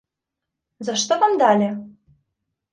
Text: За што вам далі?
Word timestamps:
За 0.87 0.97
што 1.03 1.13
вам 1.25 1.33
далі? 1.45 1.71